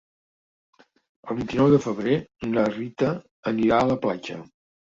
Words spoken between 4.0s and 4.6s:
platja.